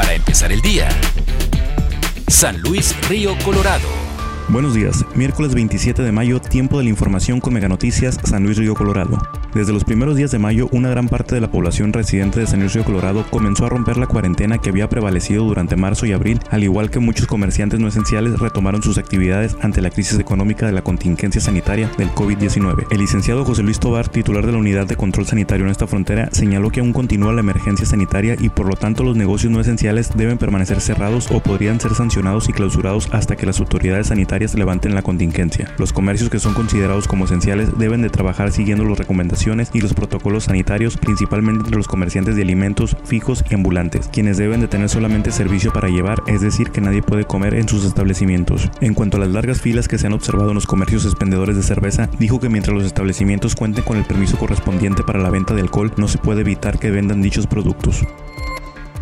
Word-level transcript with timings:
Para 0.00 0.14
empezar 0.14 0.50
el 0.50 0.62
día. 0.62 0.88
San 2.26 2.58
Luis 2.62 2.96
Río 3.06 3.36
Colorado. 3.44 4.09
Buenos 4.52 4.74
días, 4.74 5.04
miércoles 5.14 5.54
27 5.54 6.02
de 6.02 6.10
mayo, 6.10 6.40
tiempo 6.40 6.78
de 6.78 6.82
la 6.82 6.90
información 6.90 7.38
con 7.38 7.54
Mega 7.54 7.68
Noticias, 7.68 8.18
San 8.24 8.42
Luis 8.42 8.58
Río 8.58 8.74
Colorado. 8.74 9.16
Desde 9.54 9.72
los 9.72 9.84
primeros 9.84 10.16
días 10.16 10.32
de 10.32 10.40
mayo, 10.40 10.68
una 10.72 10.90
gran 10.90 11.08
parte 11.08 11.36
de 11.36 11.40
la 11.40 11.52
población 11.52 11.92
residente 11.92 12.40
de 12.40 12.48
San 12.48 12.58
Luis 12.58 12.74
Río 12.74 12.84
Colorado 12.84 13.24
comenzó 13.30 13.66
a 13.66 13.68
romper 13.68 13.96
la 13.96 14.08
cuarentena 14.08 14.58
que 14.58 14.70
había 14.70 14.88
prevalecido 14.88 15.44
durante 15.44 15.76
marzo 15.76 16.04
y 16.04 16.12
abril, 16.12 16.40
al 16.50 16.64
igual 16.64 16.90
que 16.90 16.98
muchos 16.98 17.28
comerciantes 17.28 17.78
no 17.78 17.86
esenciales 17.86 18.40
retomaron 18.40 18.82
sus 18.82 18.98
actividades 18.98 19.56
ante 19.60 19.82
la 19.82 19.90
crisis 19.90 20.18
económica 20.18 20.66
de 20.66 20.72
la 20.72 20.82
contingencia 20.82 21.40
sanitaria 21.40 21.88
del 21.96 22.10
COVID-19. 22.10 22.86
El 22.90 22.98
licenciado 22.98 23.44
José 23.44 23.62
Luis 23.62 23.78
Tobar, 23.78 24.08
titular 24.08 24.44
de 24.44 24.52
la 24.52 24.58
Unidad 24.58 24.86
de 24.86 24.96
Control 24.96 25.26
Sanitario 25.26 25.64
en 25.64 25.70
esta 25.70 25.86
frontera, 25.86 26.28
señaló 26.32 26.70
que 26.70 26.80
aún 26.80 26.92
continúa 26.92 27.32
la 27.32 27.40
emergencia 27.40 27.86
sanitaria 27.86 28.36
y 28.38 28.48
por 28.48 28.66
lo 28.66 28.74
tanto 28.74 29.04
los 29.04 29.16
negocios 29.16 29.52
no 29.52 29.60
esenciales 29.60 30.10
deben 30.16 30.38
permanecer 30.38 30.80
cerrados 30.80 31.28
o 31.30 31.40
podrían 31.40 31.78
ser 31.80 31.94
sancionados 31.94 32.48
y 32.48 32.52
clausurados 32.52 33.08
hasta 33.12 33.36
que 33.36 33.46
las 33.46 33.60
autoridades 33.60 34.08
sanitarias 34.08 34.39
levanten 34.54 34.94
la 34.94 35.02
contingencia. 35.02 35.72
Los 35.78 35.92
comercios 35.92 36.30
que 36.30 36.38
son 36.38 36.54
considerados 36.54 37.06
como 37.06 37.26
esenciales 37.26 37.78
deben 37.78 38.02
de 38.02 38.10
trabajar 38.10 38.52
siguiendo 38.52 38.84
las 38.84 38.98
recomendaciones 38.98 39.70
y 39.74 39.80
los 39.80 39.94
protocolos 39.94 40.44
sanitarios, 40.44 40.96
principalmente 40.96 41.64
entre 41.64 41.76
los 41.76 41.86
comerciantes 41.86 42.36
de 42.36 42.42
alimentos 42.42 42.96
fijos 43.04 43.44
y 43.48 43.54
ambulantes, 43.54 44.08
quienes 44.12 44.38
deben 44.38 44.60
de 44.60 44.68
tener 44.68 44.88
solamente 44.88 45.30
servicio 45.30 45.72
para 45.72 45.88
llevar, 45.88 46.22
es 46.26 46.40
decir, 46.40 46.70
que 46.70 46.80
nadie 46.80 47.02
puede 47.02 47.24
comer 47.24 47.54
en 47.54 47.68
sus 47.68 47.84
establecimientos. 47.84 48.70
En 48.80 48.94
cuanto 48.94 49.16
a 49.16 49.20
las 49.20 49.30
largas 49.30 49.60
filas 49.60 49.88
que 49.88 49.98
se 49.98 50.06
han 50.06 50.14
observado 50.14 50.50
en 50.50 50.54
los 50.54 50.66
comercios 50.66 51.04
expendedores 51.04 51.56
de 51.56 51.62
cerveza, 51.62 52.08
dijo 52.18 52.40
que 52.40 52.48
mientras 52.48 52.74
los 52.74 52.84
establecimientos 52.84 53.54
cuenten 53.54 53.84
con 53.84 53.98
el 53.98 54.04
permiso 54.04 54.38
correspondiente 54.38 55.02
para 55.02 55.20
la 55.20 55.30
venta 55.30 55.54
de 55.54 55.62
alcohol, 55.62 55.92
no 55.96 56.08
se 56.08 56.18
puede 56.18 56.40
evitar 56.40 56.78
que 56.78 56.90
vendan 56.90 57.22
dichos 57.22 57.46
productos. 57.46 58.04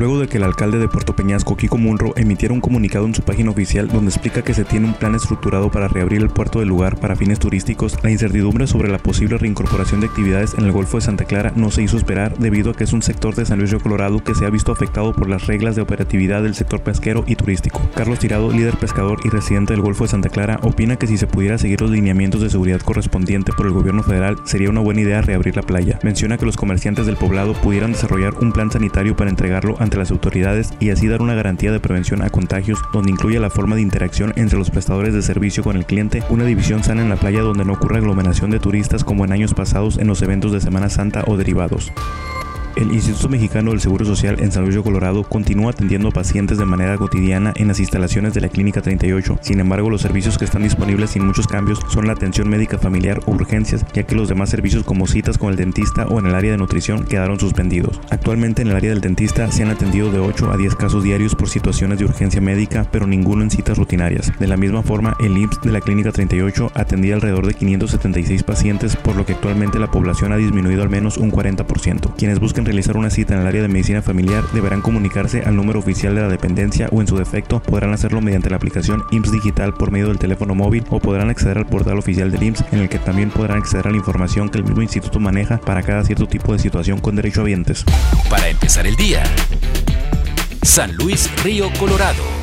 Luego 0.00 0.18
de 0.18 0.28
que 0.28 0.38
el 0.38 0.44
alcalde 0.44 0.78
de 0.78 0.88
Puerto 0.88 1.14
Peñasco, 1.14 1.58
Kiko 1.58 1.76
Munro, 1.76 2.14
emitiera 2.16 2.54
un 2.54 2.62
comunicado 2.62 3.04
en 3.04 3.14
su 3.14 3.20
página 3.20 3.50
oficial 3.50 3.86
donde 3.86 4.08
explica 4.08 4.40
que 4.40 4.54
se 4.54 4.64
tiene 4.64 4.86
un 4.86 4.94
plan 4.94 5.14
estructurado 5.14 5.70
para 5.70 5.88
reabrir 5.88 6.22
el 6.22 6.30
puerto 6.30 6.60
del 6.60 6.68
lugar 6.68 6.98
para 6.98 7.16
fines 7.16 7.38
turísticos, 7.38 7.98
la 8.02 8.10
incertidumbre 8.10 8.66
sobre 8.66 8.88
la 8.88 8.96
posible 8.96 9.36
reincorporación 9.36 10.00
de 10.00 10.06
actividades 10.06 10.54
en 10.54 10.64
el 10.64 10.72
Golfo 10.72 10.96
de 10.96 11.02
Santa 11.02 11.26
Clara 11.26 11.52
no 11.54 11.70
se 11.70 11.82
hizo 11.82 11.98
esperar 11.98 12.38
debido 12.38 12.70
a 12.70 12.74
que 12.74 12.84
es 12.84 12.94
un 12.94 13.02
sector 13.02 13.34
de 13.34 13.44
San 13.44 13.58
Luis 13.58 13.72
Río 13.72 13.80
Colorado 13.80 14.24
que 14.24 14.34
se 14.34 14.46
ha 14.46 14.48
visto 14.48 14.72
afectado 14.72 15.12
por 15.12 15.28
las 15.28 15.46
reglas 15.46 15.76
de 15.76 15.82
operatividad 15.82 16.42
del 16.42 16.54
sector 16.54 16.80
pesquero 16.80 17.24
y 17.26 17.36
turístico. 17.36 17.82
Carlos 17.94 18.20
Tirado, 18.20 18.50
líder 18.50 18.78
pescador 18.78 19.20
y 19.24 19.28
residente 19.28 19.74
del 19.74 19.82
Golfo 19.82 20.04
de 20.04 20.12
Santa 20.12 20.30
Clara, 20.30 20.60
opina 20.62 20.96
que 20.96 21.08
si 21.08 21.18
se 21.18 21.26
pudiera 21.26 21.58
seguir 21.58 21.82
los 21.82 21.90
lineamientos 21.90 22.40
de 22.40 22.48
seguridad 22.48 22.80
correspondiente 22.80 23.52
por 23.52 23.66
el 23.66 23.72
gobierno 23.72 24.02
federal, 24.02 24.38
sería 24.44 24.70
una 24.70 24.80
buena 24.80 25.02
idea 25.02 25.20
reabrir 25.20 25.56
la 25.56 25.62
playa. 25.62 25.98
Menciona 26.02 26.38
que 26.38 26.46
los 26.46 26.56
comerciantes 26.56 27.04
del 27.04 27.18
poblado 27.18 27.52
pudieran 27.52 27.92
desarrollar 27.92 28.32
un 28.40 28.52
plan 28.52 28.70
sanitario 28.70 29.14
para 29.14 29.28
entregarlo 29.28 29.76
ante 29.90 29.98
las 29.98 30.12
autoridades 30.12 30.72
y 30.78 30.90
así 30.90 31.08
dar 31.08 31.20
una 31.20 31.34
garantía 31.34 31.72
de 31.72 31.80
prevención 31.80 32.22
a 32.22 32.30
contagios 32.30 32.78
donde 32.92 33.10
incluye 33.10 33.40
la 33.40 33.50
forma 33.50 33.74
de 33.74 33.82
interacción 33.82 34.32
entre 34.36 34.56
los 34.56 34.70
prestadores 34.70 35.12
de 35.14 35.20
servicio 35.20 35.64
con 35.64 35.76
el 35.76 35.84
cliente, 35.84 36.22
una 36.30 36.44
división 36.44 36.84
sana 36.84 37.02
en 37.02 37.08
la 37.08 37.16
playa 37.16 37.40
donde 37.40 37.64
no 37.64 37.72
ocurra 37.72 37.98
aglomeración 37.98 38.52
de 38.52 38.60
turistas 38.60 39.02
como 39.02 39.24
en 39.24 39.32
años 39.32 39.52
pasados 39.52 39.98
en 39.98 40.06
los 40.06 40.22
eventos 40.22 40.52
de 40.52 40.60
Semana 40.60 40.90
Santa 40.90 41.24
o 41.26 41.36
derivados. 41.36 41.90
El 42.76 42.92
Instituto 42.92 43.28
Mexicano 43.28 43.72
del 43.72 43.80
Seguro 43.80 44.04
Social 44.04 44.38
en 44.40 44.52
San 44.52 44.64
Luis 44.64 44.76
Colorado 44.78 45.24
continúa 45.24 45.72
atendiendo 45.72 46.10
pacientes 46.12 46.56
de 46.56 46.64
manera 46.64 46.96
cotidiana 46.96 47.52
en 47.56 47.68
las 47.68 47.80
instalaciones 47.80 48.32
de 48.32 48.40
la 48.40 48.48
Clínica 48.48 48.80
38. 48.80 49.38
Sin 49.42 49.58
embargo, 49.58 49.90
los 49.90 50.00
servicios 50.00 50.38
que 50.38 50.44
están 50.44 50.62
disponibles 50.62 51.10
sin 51.10 51.26
muchos 51.26 51.48
cambios 51.48 51.80
son 51.88 52.06
la 52.06 52.12
atención 52.12 52.48
médica 52.48 52.78
familiar 52.78 53.20
o 53.26 53.32
urgencias, 53.32 53.84
ya 53.92 54.04
que 54.04 54.14
los 54.14 54.28
demás 54.28 54.50
servicios 54.50 54.84
como 54.84 55.08
citas 55.08 55.36
con 55.36 55.50
el 55.50 55.56
dentista 55.56 56.06
o 56.06 56.20
en 56.20 56.26
el 56.26 56.34
área 56.34 56.52
de 56.52 56.58
nutrición 56.58 57.04
quedaron 57.04 57.40
suspendidos. 57.40 58.00
Actualmente 58.10 58.62
en 58.62 58.68
el 58.68 58.76
área 58.76 58.90
del 58.90 59.00
dentista 59.00 59.50
se 59.50 59.64
han 59.64 59.70
atendido 59.70 60.12
de 60.12 60.20
8 60.20 60.52
a 60.52 60.56
10 60.56 60.76
casos 60.76 61.02
diarios 61.02 61.34
por 61.34 61.48
situaciones 61.48 61.98
de 61.98 62.04
urgencia 62.04 62.40
médica, 62.40 62.86
pero 62.90 63.06
ninguno 63.06 63.42
en 63.42 63.50
citas 63.50 63.78
rutinarias. 63.78 64.32
De 64.38 64.46
la 64.46 64.56
misma 64.56 64.82
forma, 64.82 65.16
el 65.18 65.36
IMSS 65.36 65.60
de 65.62 65.72
la 65.72 65.80
Clínica 65.80 66.12
38 66.12 66.70
atendía 66.74 67.16
alrededor 67.16 67.46
de 67.46 67.54
576 67.54 68.44
pacientes, 68.44 68.96
por 68.96 69.16
lo 69.16 69.26
que 69.26 69.32
actualmente 69.32 69.80
la 69.80 69.90
población 69.90 70.32
ha 70.32 70.36
disminuido 70.36 70.82
al 70.82 70.88
menos 70.88 71.18
un 71.18 71.32
40%. 71.32 72.14
Quienes 72.16 72.38
buscan 72.38 72.59
realizar 72.64 72.96
una 72.96 73.10
cita 73.10 73.34
en 73.34 73.40
el 73.40 73.46
área 73.46 73.62
de 73.62 73.68
medicina 73.68 74.02
familiar 74.02 74.44
deberán 74.52 74.80
comunicarse 74.80 75.42
al 75.42 75.56
número 75.56 75.78
oficial 75.78 76.14
de 76.14 76.22
la 76.22 76.28
dependencia 76.28 76.88
o 76.90 77.00
en 77.00 77.06
su 77.06 77.16
defecto 77.16 77.62
podrán 77.62 77.92
hacerlo 77.92 78.20
mediante 78.20 78.50
la 78.50 78.56
aplicación 78.56 79.04
IMSS 79.10 79.32
Digital 79.32 79.74
por 79.74 79.90
medio 79.90 80.08
del 80.08 80.18
teléfono 80.18 80.54
móvil 80.54 80.84
o 80.90 81.00
podrán 81.00 81.30
acceder 81.30 81.58
al 81.58 81.66
portal 81.66 81.98
oficial 81.98 82.30
del 82.30 82.42
IMSS 82.42 82.64
en 82.72 82.80
el 82.80 82.88
que 82.88 82.98
también 82.98 83.30
podrán 83.30 83.58
acceder 83.58 83.86
a 83.86 83.90
la 83.90 83.96
información 83.96 84.48
que 84.48 84.58
el 84.58 84.64
mismo 84.64 84.82
instituto 84.82 85.20
maneja 85.20 85.58
para 85.58 85.82
cada 85.82 86.04
cierto 86.04 86.26
tipo 86.26 86.52
de 86.52 86.58
situación 86.58 87.00
con 87.00 87.16
derecho 87.16 87.42
a 87.42 87.44
vientes. 87.44 87.84
Para 88.28 88.48
empezar 88.48 88.86
el 88.86 88.96
día, 88.96 89.22
San 90.62 90.94
Luis 90.94 91.30
Río 91.42 91.70
Colorado. 91.78 92.39